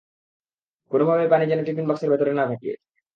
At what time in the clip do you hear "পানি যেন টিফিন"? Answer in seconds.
1.31-1.85